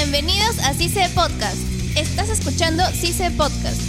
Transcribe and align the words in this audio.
Bienvenidos 0.00 0.60
a 0.60 0.72
CICE 0.74 1.08
Podcast. 1.12 1.56
Estás 1.96 2.28
escuchando 2.28 2.84
CICE 2.92 3.32
Podcast. 3.32 3.80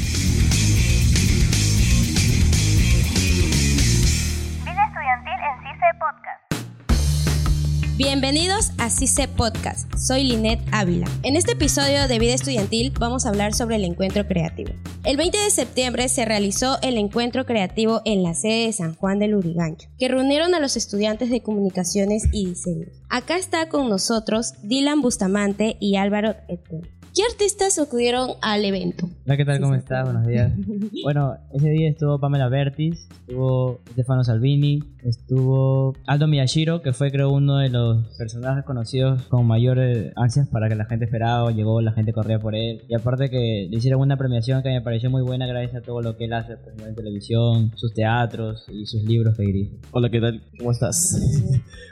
Vida 4.65 4.85
estudiantil 4.87 5.37
en 5.45 5.53
CICE 5.61 5.91
Podcast. 5.99 6.41
Bienvenidos 7.95 8.71
a 8.79 8.89
CICE 8.89 9.27
Podcast. 9.27 9.95
Soy 9.95 10.23
Linet 10.23 10.59
Ávila. 10.71 11.05
En 11.21 11.35
este 11.35 11.51
episodio 11.51 12.07
de 12.07 12.17
Vida 12.17 12.33
Estudiantil 12.33 12.91
vamos 12.99 13.27
a 13.27 13.29
hablar 13.29 13.53
sobre 13.53 13.75
el 13.75 13.83
encuentro 13.83 14.25
creativo. 14.27 14.71
El 15.05 15.15
20 15.15 15.37
de 15.37 15.49
septiembre 15.49 16.09
se 16.09 16.25
realizó 16.25 16.77
el 16.81 16.97
encuentro 16.97 17.45
creativo 17.45 18.01
en 18.03 18.21
la 18.21 18.33
sede 18.33 18.65
de 18.65 18.73
San 18.73 18.95
Juan 18.95 19.17
del 19.17 19.33
Urigancho, 19.33 19.87
que 19.97 20.09
reunieron 20.09 20.53
a 20.53 20.59
los 20.59 20.75
estudiantes 20.75 21.29
de 21.29 21.41
comunicaciones 21.41 22.25
y 22.33 22.47
diseño. 22.47 22.87
Acá 23.09 23.37
está 23.37 23.69
con 23.69 23.87
nosotros 23.87 24.55
Dylan 24.61 25.01
Bustamante 25.01 25.77
y 25.79 25.95
Álvaro 25.95 26.35
Eten. 26.49 26.98
¿Qué 27.19 27.25
artistas 27.29 27.77
acudieron 27.79 28.29
al 28.41 28.63
evento? 28.63 29.09
Hola, 29.25 29.35
¿qué 29.35 29.43
tal? 29.43 29.59
¿Cómo 29.59 29.75
estás? 29.75 30.05
Buenos 30.05 30.25
días. 30.25 30.53
Bueno, 31.03 31.35
ese 31.53 31.69
día 31.69 31.89
estuvo 31.89 32.17
Pamela 32.17 32.47
Bertis, 32.47 33.09
estuvo 33.27 33.81
Stefano 33.91 34.23
Salvini, 34.23 34.81
estuvo 35.03 35.95
Aldo 36.07 36.27
Miyashiro, 36.27 36.81
que 36.81 36.93
fue 36.93 37.11
creo 37.11 37.29
uno 37.29 37.57
de 37.57 37.69
los 37.69 38.05
personajes 38.17 38.63
conocidos 38.63 39.23
con 39.23 39.45
mayor 39.45 39.79
eh, 39.79 40.13
ansias 40.15 40.47
para 40.47 40.69
que 40.69 40.75
la 40.75 40.85
gente 40.85 41.05
esperaba, 41.05 41.51
llegó, 41.51 41.81
la 41.81 41.91
gente 41.91 42.13
corría 42.13 42.39
por 42.39 42.55
él. 42.55 42.83
Y 42.87 42.95
aparte 42.95 43.29
que 43.29 43.67
le 43.69 43.77
hicieron 43.77 43.99
una 43.99 44.15
premiación 44.15 44.63
que 44.63 44.69
me 44.69 44.81
pareció 44.81 45.09
muy 45.09 45.21
buena 45.21 45.45
gracias 45.45 45.75
a 45.75 45.85
todo 45.85 46.01
lo 46.01 46.15
que 46.15 46.25
él 46.25 46.33
hace 46.33 46.55
pues, 46.55 46.75
en 46.79 46.95
televisión, 46.95 47.73
sus 47.75 47.93
teatros 47.93 48.65
y 48.69 48.85
sus 48.85 49.03
libros 49.03 49.35
que 49.35 49.43
dirige. 49.43 49.77
Hola, 49.91 50.09
¿qué 50.09 50.21
tal? 50.21 50.41
¿Cómo 50.57 50.71
estás? 50.71 51.19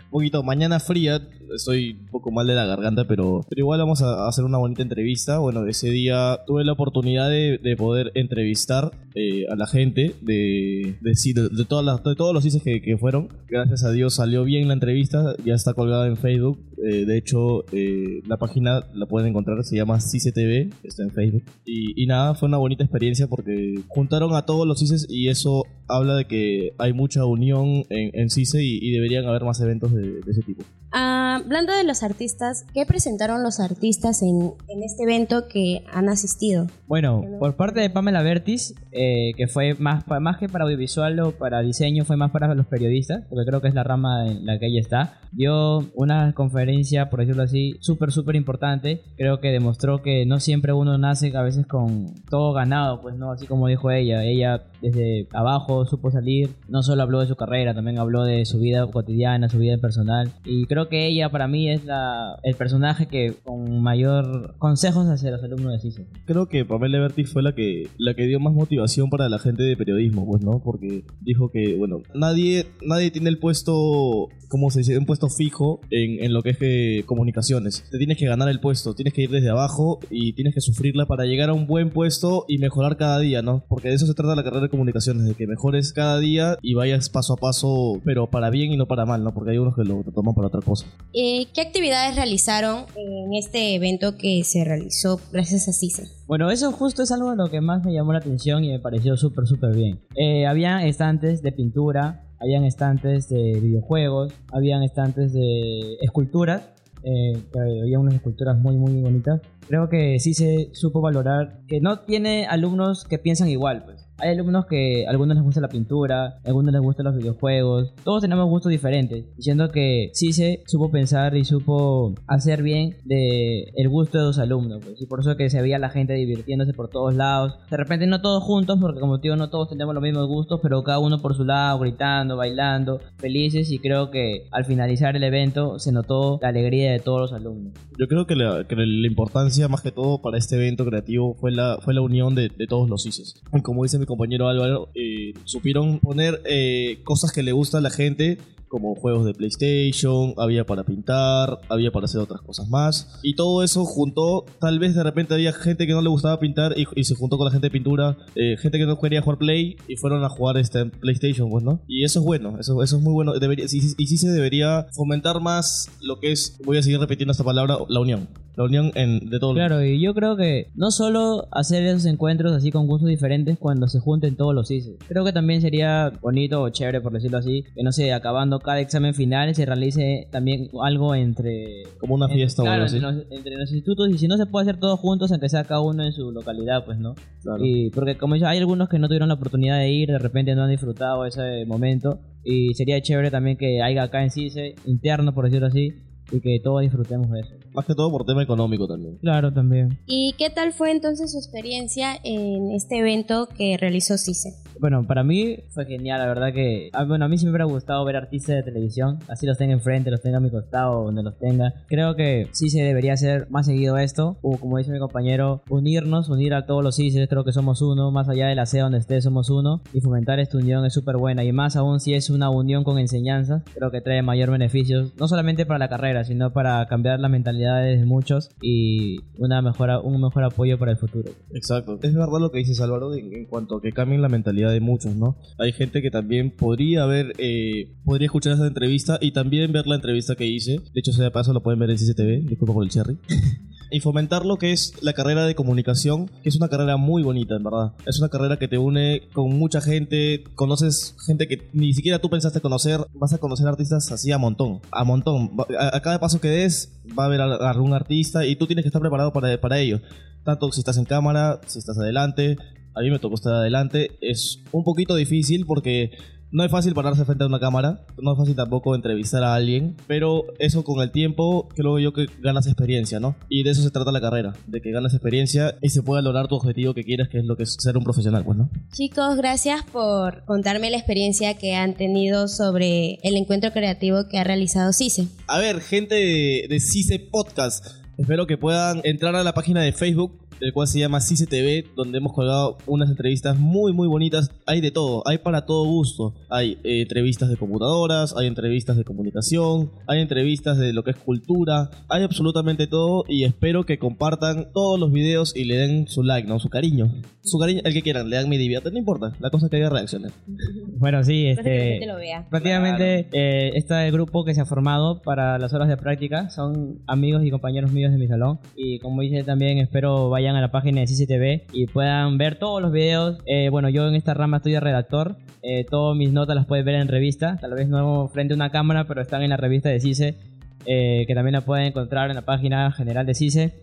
Un 0.07 0.11
poquito 0.11 0.41
mañana 0.43 0.79
fría, 0.79 1.21
estoy 1.55 1.91
un 1.99 2.07
poco 2.07 2.31
mal 2.31 2.47
de 2.47 2.55
la 2.55 2.65
garganta, 2.65 3.05
pero, 3.07 3.45
pero 3.49 3.59
igual 3.59 3.79
vamos 3.79 4.01
a 4.01 4.27
hacer 4.27 4.45
una 4.45 4.57
bonita 4.57 4.81
entrevista. 4.81 5.39
Bueno, 5.39 5.65
ese 5.67 5.89
día 5.89 6.39
tuve 6.47 6.63
la 6.63 6.71
oportunidad 6.73 7.29
de, 7.29 7.57
de 7.61 7.75
poder 7.75 8.11
entrevistar 8.15 8.91
eh, 9.15 9.45
a 9.51 9.55
la 9.55 9.67
gente 9.67 10.15
de, 10.21 10.95
de, 11.01 11.49
de 11.51 11.65
todas 11.65 11.83
las- 11.85 12.03
de 12.03 12.15
todos 12.15 12.33
los 12.33 12.45
ICES 12.45 12.63
que, 12.63 12.81
que 12.81 12.97
fueron. 12.97 13.29
Gracias 13.49 13.83
a 13.83 13.91
Dios 13.91 14.15
salió 14.15 14.43
bien 14.43 14.67
la 14.67 14.73
entrevista, 14.75 15.35
ya 15.43 15.55
está 15.55 15.73
colgada 15.73 16.07
en 16.07 16.17
Facebook. 16.17 16.59
Eh, 16.83 17.05
de 17.05 17.17
hecho, 17.17 17.65
eh, 17.71 18.21
la 18.27 18.37
página 18.37 18.85
la 18.93 19.05
pueden 19.05 19.29
encontrar, 19.29 19.63
se 19.63 19.75
llama 19.75 19.99
CICE 19.99 20.31
TV, 20.31 20.69
está 20.83 21.03
en 21.03 21.11
Facebook. 21.11 21.43
Y, 21.65 22.01
y 22.01 22.07
nada, 22.07 22.35
fue 22.35 22.47
una 22.47 22.57
bonita 22.57 22.83
experiencia 22.83 23.27
porque 23.27 23.79
juntaron 23.87 24.35
a 24.35 24.45
todos 24.45 24.67
los 24.67 24.79
CICES 24.79 25.07
y 25.09 25.29
eso 25.29 25.63
habla 25.87 26.15
de 26.15 26.25
que 26.25 26.73
hay 26.77 26.93
mucha 26.93 27.25
unión 27.25 27.83
en, 27.89 28.11
en 28.13 28.29
CICE 28.29 28.63
y, 28.63 28.79
y 28.81 28.91
deberían 28.91 29.25
haber 29.25 29.43
más 29.43 29.59
eventos 29.61 29.93
de, 29.93 30.21
de 30.21 30.31
ese 30.31 30.41
tipo. 30.41 30.63
Ah, 30.91 31.41
hablando 31.43 31.73
de 31.73 31.83
los 31.83 32.03
artistas, 32.03 32.65
¿qué 32.73 32.85
presentaron 32.85 33.43
los 33.43 33.59
artistas 33.59 34.21
en, 34.21 34.53
en 34.67 34.83
este 34.83 35.03
evento 35.03 35.47
que 35.47 35.83
han 35.91 36.09
asistido? 36.09 36.67
Bueno, 36.87 37.23
por 37.39 37.55
parte 37.55 37.81
de 37.81 37.89
Pamela 37.89 38.21
Bertis, 38.21 38.73
eh, 38.97 39.33
que 39.37 39.47
fue 39.47 39.75
más, 39.75 40.03
más 40.19 40.37
que 40.37 40.49
para 40.49 40.65
audiovisual 40.65 41.19
o 41.19 41.31
para 41.31 41.61
diseño, 41.61 42.03
fue 42.03 42.17
más 42.17 42.31
para 42.31 42.53
los 42.55 42.65
periodistas, 42.65 43.23
porque 43.29 43.45
creo 43.45 43.61
que 43.61 43.67
es 43.67 43.75
la 43.75 43.83
rama 43.83 44.25
en 44.25 44.45
la 44.45 44.57
que 44.57 44.67
ella 44.67 44.79
está. 44.79 45.19
Dio 45.31 45.79
una 45.93 46.33
conferencia, 46.33 47.09
por 47.09 47.19
decirlo 47.19 47.43
así, 47.43 47.77
súper, 47.79 48.11
súper 48.11 48.35
importante. 48.35 49.03
Creo 49.17 49.39
que 49.39 49.49
demostró 49.49 50.01
que 50.01 50.25
no 50.25 50.39
siempre 50.39 50.73
uno 50.73 50.97
nace 50.97 51.35
a 51.35 51.41
veces 51.41 51.67
con 51.67 52.07
todo 52.29 52.53
ganado, 52.53 53.01
pues 53.01 53.15
no, 53.15 53.31
así 53.31 53.45
como 53.45 53.67
dijo 53.67 53.91
ella. 53.91 54.23
Ella 54.23 54.63
desde 54.81 55.27
abajo 55.33 55.85
supo 55.85 56.11
salir, 56.11 56.49
no 56.67 56.83
solo 56.83 57.03
habló 57.03 57.19
de 57.21 57.27
su 57.27 57.35
carrera, 57.35 57.73
también 57.73 57.99
habló 57.99 58.23
de 58.23 58.45
su 58.45 58.59
vida 58.59 58.85
cotidiana, 58.87 59.49
su 59.49 59.57
vida 59.57 59.77
personal. 59.77 60.31
Y 60.45 60.65
creo 60.65 60.89
que 60.89 61.07
ella 61.07 61.29
para 61.29 61.47
mí 61.47 61.69
es 61.69 61.85
la, 61.85 62.37
el 62.43 62.55
personaje 62.55 63.07
que 63.07 63.33
con 63.43 63.81
mayor 63.81 64.55
consejos 64.57 65.07
hacia 65.07 65.31
los 65.31 65.43
alumnos 65.43 65.73
de 65.73 65.79
CISO. 65.79 66.03
Creo 66.25 66.47
que 66.47 66.65
Pamela 66.65 66.99
Berti 66.99 67.23
fue 67.25 67.43
la 67.43 67.53
que, 67.53 67.87
la 67.97 68.13
que 68.13 68.25
dio 68.25 68.39
más 68.39 68.53
motivación 68.53 69.09
para 69.09 69.29
la 69.29 69.39
gente 69.39 69.63
de 69.63 69.77
periodismo, 69.77 70.25
pues, 70.25 70.43
¿no? 70.43 70.61
Porque 70.63 71.03
dijo 71.21 71.49
que, 71.51 71.75
bueno, 71.75 72.01
nadie, 72.13 72.67
nadie 72.81 73.11
tiene 73.11 73.29
el 73.29 73.39
puesto, 73.39 74.29
¿cómo 74.49 74.69
se 74.69 74.79
dice? 74.79 74.97
Un 74.97 75.05
puesto 75.05 75.29
fijo 75.29 75.81
en, 75.89 76.23
en 76.23 76.33
lo 76.33 76.41
que 76.41 76.51
es 76.51 76.57
que 76.57 77.03
comunicaciones. 77.05 77.83
Te 77.89 77.97
tienes 77.97 78.17
que 78.17 78.25
ganar 78.25 78.49
el 78.49 78.59
puesto, 78.59 78.93
tienes 78.95 79.13
que 79.13 79.23
ir 79.23 79.29
desde 79.29 79.49
abajo 79.49 79.99
y 80.09 80.33
tienes 80.33 80.53
que 80.53 80.61
sufrirla 80.61 81.05
para 81.05 81.25
llegar 81.25 81.49
a 81.49 81.53
un 81.53 81.67
buen 81.67 81.89
puesto 81.89 82.45
y 82.47 82.57
mejorar 82.57 82.97
cada 82.97 83.19
día, 83.19 83.41
¿no? 83.41 83.63
Porque 83.67 83.89
de 83.89 83.95
eso 83.95 84.05
se 84.05 84.13
trata 84.13 84.35
la 84.35 84.43
carrera 84.43 84.66
comunicaciones, 84.69 85.25
de 85.25 85.35
que 85.35 85.47
mejores 85.47 85.93
cada 85.93 86.19
día 86.19 86.57
y 86.61 86.73
vayas 86.73 87.09
paso 87.09 87.33
a 87.33 87.37
paso, 87.37 88.01
pero 88.03 88.27
para 88.27 88.49
bien 88.49 88.71
y 88.71 88.77
no 88.77 88.87
para 88.87 89.05
mal, 89.05 89.23
¿no? 89.23 89.33
Porque 89.33 89.51
hay 89.51 89.57
unos 89.57 89.75
que 89.75 89.83
lo 89.83 90.03
toman 90.03 90.33
para 90.33 90.47
otra 90.47 90.61
cosa. 90.61 90.85
Eh, 91.13 91.47
¿Qué 91.53 91.61
actividades 91.61 92.15
realizaron 92.15 92.85
en 92.95 93.33
este 93.33 93.75
evento 93.75 94.17
que 94.17 94.43
se 94.43 94.63
realizó 94.63 95.19
gracias 95.31 95.67
a 95.67 95.73
CISA? 95.73 96.03
Bueno, 96.27 96.51
eso 96.51 96.71
justo 96.71 97.03
es 97.03 97.11
algo 97.11 97.31
de 97.31 97.37
lo 97.37 97.49
que 97.49 97.61
más 97.61 97.83
me 97.85 97.93
llamó 97.93 98.13
la 98.13 98.19
atención 98.19 98.63
y 98.63 98.69
me 98.69 98.79
pareció 98.79 99.15
súper, 99.17 99.47
súper 99.47 99.75
bien. 99.75 99.99
Eh, 100.15 100.45
habían 100.45 100.81
estantes 100.81 101.41
de 101.41 101.51
pintura, 101.51 102.27
habían 102.39 102.63
estantes 102.65 103.29
de 103.29 103.59
videojuegos, 103.61 104.33
habían 104.51 104.83
estantes 104.83 105.33
de 105.33 105.97
esculturas, 106.01 106.69
eh, 107.03 107.41
que 107.53 107.59
había 107.59 107.99
unas 107.99 108.15
esculturas 108.15 108.57
muy, 108.57 108.75
muy 108.75 109.01
bonitas. 109.01 109.41
Creo 109.67 109.89
que 109.89 110.19
sí 110.19 110.33
se 110.33 110.69
supo 110.73 111.01
valorar 111.01 111.61
que 111.67 111.79
no 111.79 111.99
tiene 111.99 112.45
alumnos 112.47 113.05
que 113.05 113.17
piensan 113.17 113.49
igual, 113.49 113.83
pues. 113.85 114.06
Hay 114.19 114.31
alumnos 114.31 114.65
que 114.65 115.05
a 115.05 115.11
algunos 115.11 115.35
les 115.35 115.43
gusta 115.43 115.61
la 115.61 115.69
pintura, 115.69 116.25
a 116.25 116.47
algunos 116.47 116.73
les 116.73 116.81
gustan 116.81 117.05
los 117.05 117.15
videojuegos, 117.17 117.93
todos 118.03 118.21
tenemos 118.21 118.47
gustos 118.47 118.71
diferentes, 118.71 119.25
diciendo 119.35 119.69
que 119.69 120.09
sí 120.13 120.33
se 120.33 120.63
supo 120.65 120.89
pensar 120.89 121.35
y 121.37 121.45
supo 121.45 122.15
hacer 122.25 122.63
bien 122.63 122.95
de 123.05 123.71
el 123.75 123.89
gusto 123.89 124.17
de 124.17 124.23
los 124.23 124.39
alumnos, 124.39 124.81
pues, 124.83 124.99
y 124.99 125.05
por 125.05 125.19
eso 125.19 125.37
que 125.37 125.51
se 125.51 125.61
veía 125.61 125.77
la 125.77 125.89
gente 125.89 126.13
divirtiéndose 126.13 126.73
por 126.73 126.89
todos 126.89 127.13
lados, 127.13 127.59
de 127.69 127.77
repente 127.77 128.07
no 128.07 128.19
todos 128.19 128.43
juntos, 128.43 128.79
porque 128.81 128.99
como 128.99 129.19
te 129.19 129.27
digo, 129.27 129.35
no 129.35 129.51
todos 129.51 129.69
tenemos 129.69 129.93
los 129.93 130.01
mismos 130.01 130.27
gustos, 130.27 130.59
pero 130.63 130.83
cada 130.83 130.97
uno 130.97 131.19
por 131.21 131.35
su 131.35 131.43
lado, 131.43 131.77
gritando, 131.77 132.37
bailando, 132.37 132.99
felices, 133.17 133.71
y 133.71 133.77
creo 133.77 134.09
que 134.09 134.47
al 134.51 134.65
finalizar 134.65 135.15
el 135.15 135.23
evento 135.23 135.77
se 135.77 135.91
notó 135.91 136.39
la 136.41 136.47
alegría 136.47 136.91
de 136.91 136.99
todos 136.99 137.21
los 137.21 137.33
alumnos. 137.33 137.73
Yo 137.99 138.07
creo 138.07 138.25
que 138.25 138.35
la, 138.35 138.65
que 138.67 138.75
la 138.75 139.07
importancia 139.07 139.67
más 139.67 139.81
que 139.81 139.91
todo 139.91 140.21
para 140.23 140.39
este 140.39 140.55
evento 140.55 140.85
creativo 140.85 141.35
fue 141.35 141.51
la, 141.51 141.77
fue 141.81 141.93
la 141.93 142.01
unión 142.01 142.33
de, 142.33 142.49
de 142.49 142.65
todos 142.65 142.89
los 142.89 143.05
ICES. 143.05 143.43
Y 143.53 143.61
como 143.61 143.83
dice 143.83 143.99
mi 143.99 144.06
compañero 144.07 144.47
Álvaro, 144.47 144.89
eh, 144.95 145.33
supieron 145.43 145.99
poner 145.99 146.41
eh, 146.45 146.99
cosas 147.03 147.31
que 147.31 147.43
le 147.43 147.51
gusta 147.51 147.77
a 147.77 147.81
la 147.81 147.91
gente, 147.91 148.39
como 148.69 148.95
juegos 148.95 149.25
de 149.25 149.33
PlayStation, 149.33 150.33
había 150.37 150.65
para 150.65 150.83
pintar, 150.83 151.61
había 151.69 151.89
para 151.91 152.03
hacer 152.05 152.19
otras 152.19 152.41
cosas 152.41 152.67
más. 152.67 153.17
Y 153.23 153.35
todo 153.35 153.63
eso 153.63 153.85
juntó, 153.85 154.43
tal 154.59 154.77
vez 154.79 154.93
de 154.93 155.03
repente 155.03 155.33
había 155.33 155.53
gente 155.53 155.87
que 155.87 155.93
no 155.93 156.01
le 156.01 156.09
gustaba 156.09 156.37
pintar 156.39 156.73
y, 156.77 156.85
y 156.95 157.03
se 157.05 157.15
juntó 157.15 157.37
con 157.37 157.45
la 157.45 157.51
gente 157.51 157.67
de 157.67 157.71
pintura, 157.71 158.17
eh, 158.35 158.57
gente 158.57 158.77
que 158.77 158.85
no 158.85 158.99
quería 158.99 159.21
jugar 159.21 159.37
Play 159.37 159.77
y 159.87 159.95
fueron 159.95 160.23
a 160.25 160.29
jugar 160.29 160.57
este, 160.57 160.79
en 160.79 160.91
PlayStation, 160.91 161.49
pues, 161.49 161.63
¿no? 161.63 161.79
Y 161.87 162.03
eso 162.03 162.19
es 162.19 162.25
bueno, 162.25 162.57
eso, 162.59 162.83
eso 162.83 162.97
es 162.97 163.01
muy 163.01 163.13
bueno. 163.13 163.39
Debería, 163.39 163.67
sí- 163.69 163.79
sí- 163.79 163.95
y 163.97 164.07
sí 164.07 164.17
se 164.17 164.29
debería 164.31 164.87
fomentar 164.93 165.39
más 165.39 165.89
lo 166.01 166.19
que 166.19 166.33
es, 166.33 166.57
voy 166.65 166.77
a 166.77 166.83
seguir 166.83 166.99
repitiendo 166.99 167.31
esta 167.31 167.45
palabra, 167.45 167.77
la 167.87 167.99
unión. 168.01 168.27
La 168.57 168.63
unión 168.63 168.91
en, 168.95 169.29
de 169.29 169.39
todos 169.39 169.53
Claro, 169.53 169.83
y 169.83 170.01
yo 170.01 170.15
creo 170.15 170.35
que 170.35 170.71
no 170.73 170.89
solo 170.89 171.47
hacer 171.51 171.83
esos 171.85 172.05
encuentros 172.05 172.53
así 172.53 172.71
con 172.71 172.87
gustos 172.87 173.07
diferentes 173.07 173.59
cuando 173.59 173.87
se 173.87 173.99
junten 173.99 174.35
todos 174.35 174.55
los 174.55 174.71
ICES. 174.71 174.97
Creo 175.07 175.23
que 175.23 175.31
también 175.31 175.61
sería 175.61 176.11
bonito 176.21 176.63
o 176.63 176.69
chévere, 176.69 176.99
por 176.99 177.13
decirlo 177.13 177.37
así, 177.37 177.65
que 177.75 177.83
no 177.83 177.91
sé, 177.91 178.11
acabando 178.13 178.59
cada 178.59 178.79
examen 178.79 179.13
final 179.13 179.53
se 179.53 179.67
realice 179.67 180.27
también 180.31 180.69
algo 180.81 181.13
entre... 181.13 181.83
como 181.99 182.15
una 182.15 182.27
fiesta 182.27 182.63
claro, 182.63 182.81
o 182.81 182.85
algo 182.85 182.85
así. 182.87 182.95
entre, 182.97 183.11
los, 183.11 183.31
entre 183.31 183.57
los 183.57 183.71
institutos 183.71 184.09
y 184.09 184.17
si 184.17 184.27
no 184.27 184.37
se 184.37 184.47
puede 184.47 184.63
hacer 184.63 184.79
todos 184.79 184.99
juntos, 184.99 185.31
aunque 185.31 185.49
sea 185.49 185.63
cada 185.63 185.81
uno 185.81 186.03
en 186.03 186.11
su 186.11 186.31
localidad, 186.31 186.83
pues 186.83 186.97
no. 186.97 187.13
Claro. 187.43 187.63
Y 187.63 187.91
porque 187.91 188.17
como 188.17 188.33
hay 188.33 188.57
algunos 188.57 188.89
que 188.89 188.97
no 188.97 189.07
tuvieron 189.07 189.27
la 189.27 189.35
oportunidad 189.35 189.77
de 189.77 189.91
ir, 189.91 190.09
de 190.09 190.17
repente 190.17 190.55
no 190.55 190.63
han 190.63 190.71
disfrutado 190.71 191.25
ese 191.25 191.63
momento 191.67 192.21
y 192.43 192.73
sería 192.73 192.99
chévere 193.01 193.29
también 193.29 193.55
que 193.55 193.83
haya 193.83 194.01
acá 194.01 194.23
en 194.23 194.31
CICE, 194.31 194.73
interno 194.85 195.31
por 195.35 195.45
decirlo 195.45 195.67
así, 195.67 195.93
y 196.31 196.39
que 196.41 196.59
todos 196.63 196.81
disfrutemos 196.81 197.29
de 197.29 197.39
eso. 197.41 197.53
Más 197.77 197.85
que 197.85 197.93
todo 197.93 198.09
por 198.09 198.25
tema 198.25 198.41
económico 198.41 198.87
también. 198.87 199.19
Claro, 199.19 199.53
también. 199.53 199.99
¿Y 200.07 200.33
qué 200.39 200.49
tal 200.49 200.73
fue 200.73 200.89
entonces 200.89 201.31
su 201.31 201.37
experiencia 201.37 202.17
en 202.23 202.71
este 202.71 202.97
evento 202.97 203.47
que 203.55 203.77
realizó 203.77 204.17
CISE? 204.17 204.55
Bueno, 204.79 205.05
para 205.07 205.23
mí 205.23 205.57
fue 205.69 205.85
genial, 205.85 206.19
la 206.19 206.27
verdad 206.27 206.53
que... 206.53 206.89
ah, 206.93 207.03
Bueno, 207.05 207.25
a 207.25 207.27
mí 207.27 207.37
siempre 207.37 207.63
me 207.63 207.69
ha 207.69 207.73
gustado 207.73 208.03
ver 208.05 208.15
artistas 208.15 208.55
de 208.55 208.63
televisión, 208.63 209.19
así 209.27 209.45
los 209.45 209.57
tenga 209.57 209.73
enfrente, 209.73 210.11
los 210.11 210.21
tenga 210.21 210.37
a 210.37 210.41
mi 210.41 210.49
costado, 210.49 211.05
donde 211.05 211.23
los 211.23 211.37
tenga. 211.37 211.73
Creo 211.87 212.15
que 212.15 212.47
sí 212.51 212.69
se 212.69 212.81
debería 212.81 213.13
hacer 213.13 213.47
más 213.49 213.65
seguido 213.65 213.97
esto, 213.97 214.37
o 214.41 214.57
como 214.57 214.77
dice 214.77 214.91
mi 214.91 214.99
compañero, 214.99 215.61
unirnos, 215.69 216.29
unir 216.29 216.53
a 216.53 216.65
todos 216.65 216.83
los 216.83 216.95
CISES, 216.95 217.27
creo 217.27 217.43
que 217.43 217.51
somos 217.51 217.81
uno, 217.81 218.11
más 218.11 218.29
allá 218.29 218.47
de 218.47 218.55
la 218.55 218.65
sede 218.65 218.81
donde 218.81 218.99
esté, 218.99 219.21
somos 219.21 219.49
uno, 219.49 219.81
y 219.93 220.01
fomentar 220.01 220.39
esta 220.39 220.57
unión 220.57 220.85
es 220.85 220.93
súper 220.93 221.17
buena, 221.17 221.43
y 221.43 221.51
más 221.51 221.75
aún 221.75 221.99
si 221.99 222.13
es 222.13 222.29
una 222.29 222.49
unión 222.49 222.83
con 222.83 222.99
enseñanzas, 222.99 223.63
creo 223.73 223.91
que 223.91 224.01
trae 224.01 224.21
mayor 224.21 224.51
beneficios, 224.51 225.13
no 225.19 225.27
solamente 225.27 225.65
para 225.65 225.79
la 225.79 225.89
carrera, 225.89 226.23
sino 226.23 226.51
para 226.51 226.85
cambiar 226.87 227.19
las 227.19 227.31
mentalidades 227.31 227.99
de 227.99 228.05
muchos 228.05 228.49
y 228.61 229.19
una 229.37 229.61
mejora, 229.61 229.99
un 229.99 230.21
mejor 230.21 230.43
apoyo 230.43 230.77
para 230.77 230.91
el 230.91 230.97
futuro. 230.97 231.31
Exacto. 231.53 231.99
Es 232.01 232.13
verdad 232.13 232.39
lo 232.39 232.51
que 232.51 232.59
dices 232.59 232.79
Álvaro 232.81 233.13
en, 233.13 233.33
en 233.33 233.45
cuanto 233.45 233.77
a 233.77 233.81
que 233.81 233.91
cambien 233.91 234.21
la 234.21 234.29
mentalidad 234.29 234.66
de 234.71 234.79
muchos, 234.79 235.15
¿no? 235.15 235.37
Hay 235.57 235.71
gente 235.71 236.01
que 236.01 236.11
también 236.11 236.51
podría 236.51 237.05
ver, 237.05 237.33
eh, 237.37 237.93
podría 238.03 238.25
escuchar 238.25 238.53
esa 238.53 238.67
entrevista 238.67 239.17
y 239.21 239.31
también 239.31 239.71
ver 239.71 239.87
la 239.87 239.95
entrevista 239.95 240.35
que 240.35 240.45
hice. 240.45 240.79
De 240.93 240.99
hecho, 240.99 241.13
sea 241.13 241.25
de 241.25 241.31
paso, 241.31 241.53
lo 241.53 241.61
pueden 241.61 241.79
ver 241.79 241.89
en 241.89 241.97
CCTV. 241.97 242.47
Disculpa 242.47 242.73
por 242.73 242.83
el 242.83 242.89
cherry. 242.89 243.17
y 243.91 243.99
fomentar 243.99 244.45
lo 244.45 244.57
que 244.57 244.71
es 244.71 244.93
la 245.01 245.13
carrera 245.13 245.45
de 245.45 245.55
comunicación, 245.55 246.27
que 246.43 246.49
es 246.49 246.55
una 246.55 246.67
carrera 246.67 246.97
muy 246.97 247.23
bonita, 247.23 247.55
en 247.55 247.63
verdad. 247.63 247.93
Es 248.05 248.19
una 248.19 248.29
carrera 248.29 248.57
que 248.57 248.67
te 248.67 248.77
une 248.77 249.23
con 249.33 249.57
mucha 249.57 249.81
gente, 249.81 250.43
conoces 250.55 251.15
gente 251.25 251.47
que 251.47 251.69
ni 251.73 251.93
siquiera 251.93 252.19
tú 252.19 252.29
pensaste 252.29 252.61
conocer, 252.61 253.01
vas 253.13 253.33
a 253.33 253.37
conocer 253.37 253.67
artistas 253.67 254.11
así 254.11 254.31
a 254.31 254.37
montón, 254.37 254.81
a 254.91 255.03
montón. 255.03 255.51
A, 255.79 255.99
cada 256.01 256.19
paso 256.19 256.41
que 256.41 256.49
des 256.49 256.91
va 257.17 257.23
a 257.23 257.27
haber 257.27 257.41
algún 257.41 257.93
artista 257.93 258.45
y 258.45 258.55
tú 258.55 258.67
tienes 258.67 258.83
que 258.83 258.89
estar 258.89 259.01
preparado 259.01 259.31
para, 259.31 259.59
para 259.59 259.79
ello. 259.79 260.01
Tanto 260.43 260.71
si 260.71 260.79
estás 260.79 260.97
en 260.97 261.05
cámara, 261.05 261.59
si 261.67 261.79
estás 261.79 261.97
adelante. 261.97 262.57
A 262.97 263.01
mí 263.01 263.11
me 263.11 263.19
tocó 263.19 263.35
estar 263.35 263.53
adelante. 263.53 264.17
Es 264.21 264.63
un 264.71 264.83
poquito 264.83 265.15
difícil 265.15 265.65
porque 265.67 266.11
no 266.51 266.63
es 266.63 266.71
fácil 266.71 266.93
pararse 266.93 267.25
frente 267.25 267.43
a 267.43 267.47
una 267.47 267.59
cámara, 267.59 268.05
no 268.21 268.31
es 268.31 268.37
fácil 268.37 268.55
tampoco 268.55 268.95
entrevistar 268.95 269.43
a 269.43 269.53
alguien, 269.53 269.95
pero 270.07 270.45
eso 270.59 270.83
con 270.83 271.01
el 271.01 271.11
tiempo 271.11 271.67
creo 271.75 271.99
yo 271.99 272.13
que 272.13 272.27
ganas 272.39 272.67
experiencia, 272.67 273.19
¿no? 273.19 273.35
Y 273.49 273.63
de 273.63 273.71
eso 273.71 273.81
se 273.81 273.91
trata 273.91 274.11
la 274.11 274.21
carrera, 274.21 274.53
de 274.65 274.81
que 274.81 274.91
ganas 274.91 275.13
experiencia 275.13 275.75
y 275.81 275.89
se 275.89 276.01
pueda 276.01 276.21
lograr 276.21 276.47
tu 276.47 276.55
objetivo 276.55 276.93
que 276.93 277.03
quieres, 277.03 277.27
que 277.29 277.39
es 277.39 277.45
lo 277.45 277.57
que 277.57 277.63
es 277.63 277.75
ser 277.77 277.97
un 277.97 278.03
profesional, 278.03 278.43
pues, 278.45 278.57
¿no? 278.57 278.69
Chicos, 278.93 279.35
gracias 279.35 279.83
por 279.91 280.45
contarme 280.45 280.89
la 280.89 280.97
experiencia 280.97 281.57
que 281.57 281.75
han 281.75 281.95
tenido 281.95 282.47
sobre 282.47 283.19
el 283.23 283.35
encuentro 283.35 283.71
creativo 283.71 284.27
que 284.29 284.37
ha 284.37 284.43
realizado 284.43 284.93
CICE. 284.93 285.27
A 285.47 285.59
ver, 285.59 285.81
gente 285.81 286.15
de, 286.15 286.67
de 286.69 286.79
CICE 286.79 287.19
Podcast, 287.19 287.85
espero 288.17 288.47
que 288.47 288.57
puedan 288.57 289.01
entrar 289.03 289.35
a 289.35 289.43
la 289.43 289.53
página 289.53 289.81
de 289.81 289.91
Facebook, 289.91 290.46
el 290.59 290.73
cual 290.73 290.87
se 290.87 290.99
llama 290.99 291.21
CICE 291.21 291.47
TV, 291.47 291.85
donde 291.95 292.17
hemos 292.17 292.33
colgado 292.33 292.77
unas 292.85 293.09
entrevistas 293.09 293.57
muy, 293.57 293.93
muy 293.93 294.07
bonitas. 294.07 294.51
Hay 294.65 294.81
de 294.81 294.91
todo, 294.91 295.23
hay 295.27 295.37
para 295.37 295.65
todo 295.65 295.85
gusto. 295.85 296.33
Hay 296.49 296.77
eh, 296.83 297.01
entrevistas 297.01 297.49
de 297.49 297.57
computadoras, 297.57 298.35
hay 298.37 298.47
entrevistas 298.47 298.97
de 298.97 299.03
comunicación, 299.03 299.91
hay 300.07 300.21
entrevistas 300.21 300.77
de 300.77 300.93
lo 300.93 301.03
que 301.03 301.11
es 301.11 301.17
cultura, 301.17 301.89
hay 302.09 302.23
absolutamente 302.23 302.87
todo 302.87 303.23
y 303.27 303.43
espero 303.43 303.85
que 303.85 303.99
compartan 303.99 304.67
todos 304.73 304.99
los 304.99 305.11
videos 305.11 305.55
y 305.55 305.65
le 305.65 305.77
den 305.77 306.07
su 306.07 306.23
like, 306.23 306.47
¿no? 306.47 306.59
Su 306.59 306.69
cariño. 306.69 307.13
Su 307.41 307.59
cariño, 307.59 307.81
el 307.83 307.93
que 307.93 308.01
quieran, 308.01 308.29
le 308.29 308.35
dan 308.35 308.49
mi 308.49 308.57
divierte, 308.57 308.91
no 308.91 308.97
importa. 308.97 309.33
La 309.39 309.49
cosa 309.49 309.67
es 309.67 309.71
que 309.71 309.77
haya 309.77 309.89
reacciones. 309.89 310.33
Bueno, 310.99 311.23
sí, 311.23 311.45
este... 311.45 312.03
lo 312.07 312.15
vea. 312.15 312.47
Prácticamente 312.49 313.27
eh, 313.31 313.71
este 313.75 314.09
grupo 314.09 314.43
que 314.43 314.55
se 314.55 314.61
ha 314.61 314.65
formado 314.65 315.21
para 315.21 315.59
las 315.59 315.73
horas 315.73 315.87
de 315.87 315.95
práctica 315.95 316.49
son 316.49 317.01
amigos 317.05 317.43
y 317.43 317.51
compañeros 317.51 317.91
míos 317.91 318.11
de 318.11 318.17
mi 318.17 318.27
salón 318.27 318.59
y 318.75 318.99
como 318.99 319.21
dice 319.21 319.43
también 319.43 319.77
espero 319.77 320.29
vayan 320.47 320.55
a 320.55 320.61
la 320.61 320.71
página 320.71 321.01
de 321.01 321.07
CCTV 321.07 321.73
y 321.73 321.87
puedan 321.87 322.37
ver 322.37 322.57
todos 322.57 322.81
los 322.81 322.93
videos. 322.93 323.37
Eh, 323.45 323.67
bueno, 323.69 323.89
yo 323.89 324.07
en 324.07 324.15
esta 324.15 324.33
rama 324.33 324.57
estoy 324.57 324.71
de 324.71 324.79
redactor, 324.79 325.35
eh, 325.61 325.85
todas 325.89 326.15
mis 326.15 326.31
notas 326.31 326.55
las 326.55 326.65
puedes 326.65 326.85
ver 326.85 326.95
en 326.95 327.09
revista, 327.09 327.57
tal 327.59 327.73
vez 327.73 327.89
no 327.89 328.29
frente 328.29 328.53
a 328.53 328.55
una 328.55 328.71
cámara, 328.71 329.05
pero 329.07 329.21
están 329.21 329.43
en 329.43 329.49
la 329.49 329.57
revista 329.57 329.89
de 329.89 329.99
CICE, 329.99 330.37
eh, 330.85 331.25
que 331.27 331.35
también 331.35 331.51
la 331.53 331.61
pueden 331.61 331.87
encontrar 331.87 332.29
en 332.29 332.37
la 332.37 332.43
página 332.43 332.89
general 332.93 333.25
de 333.25 333.35
CICE. 333.35 333.73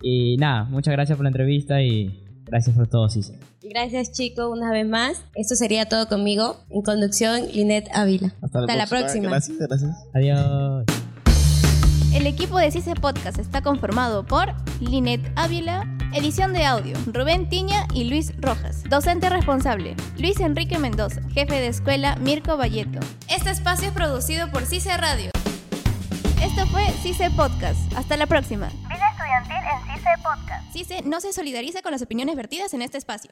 Y 0.00 0.36
nada, 0.38 0.64
muchas 0.64 0.92
gracias 0.92 1.16
por 1.16 1.24
la 1.24 1.28
entrevista 1.28 1.82
y 1.82 2.22
gracias 2.46 2.74
por 2.74 2.86
todo 2.86 3.10
CICE. 3.10 3.38
Gracias 3.62 4.12
chicos 4.12 4.50
una 4.50 4.72
vez 4.72 4.86
más. 4.86 5.22
Esto 5.34 5.56
sería 5.56 5.86
todo 5.86 6.08
conmigo. 6.08 6.56
En 6.70 6.80
conducción, 6.80 7.42
Linet 7.52 7.88
Ávila. 7.92 8.34
Hasta 8.40 8.60
la, 8.60 8.64
Hasta 8.64 8.76
la 8.76 8.86
próxima. 8.86 9.28
Gracias, 9.28 9.58
gracias. 9.58 9.90
Adiós. 10.14 10.84
El 12.14 12.26
equipo 12.26 12.58
de 12.58 12.70
CICE 12.70 12.94
Podcast 12.94 13.38
está 13.38 13.60
conformado 13.60 14.24
por 14.24 14.54
Linet 14.80 15.20
Ávila, 15.36 15.84
edición 16.14 16.52
de 16.52 16.64
audio, 16.64 16.96
Rubén 17.06 17.48
Tiña 17.48 17.86
y 17.92 18.04
Luis 18.04 18.32
Rojas. 18.40 18.84
Docente 18.84 19.28
responsable, 19.28 19.96
Luis 20.18 20.38
Enrique 20.40 20.78
Mendoza. 20.78 21.20
Jefe 21.32 21.54
de 21.54 21.66
escuela, 21.66 22.16
Mirko 22.16 22.56
Valleto. 22.56 23.00
Este 23.28 23.50
espacio 23.50 23.88
es 23.88 23.94
producido 23.94 24.50
por 24.50 24.64
CICE 24.64 24.96
Radio. 24.96 25.30
Esto 26.42 26.66
fue 26.66 26.84
CICE 27.02 27.30
Podcast. 27.30 27.92
Hasta 27.96 28.16
la 28.16 28.26
próxima. 28.26 28.68
Vida 28.88 29.08
estudiantil 29.10 29.56
en 29.56 29.94
CICE 29.94 30.10
Podcast. 30.22 30.72
CICE 30.72 31.02
no 31.04 31.20
se 31.20 31.32
solidariza 31.32 31.82
con 31.82 31.92
las 31.92 32.02
opiniones 32.02 32.36
vertidas 32.36 32.72
en 32.74 32.82
este 32.82 32.98
espacio. 32.98 33.30